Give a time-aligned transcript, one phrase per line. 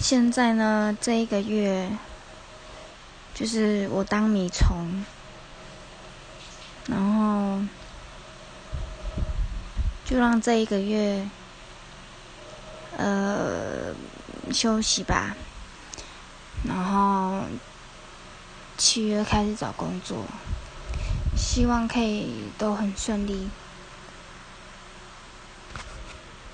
[0.00, 1.90] 现在呢这一个月
[3.34, 5.04] 就是我当米虫
[6.86, 7.60] 然后
[10.04, 11.28] 就让这一个月
[12.96, 13.94] 呃
[14.52, 15.36] 休息吧
[16.64, 17.42] 然后
[18.76, 20.24] 七月开始找工作
[21.36, 23.48] 希望可以都很顺利。